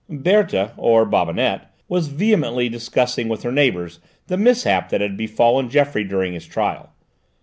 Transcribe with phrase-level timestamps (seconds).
[0.09, 6.05] Berthe, or Bobinette, was vehemently discussing with her neighbours the mishap that had befallen Geoffroy
[6.07, 6.89] during his trial.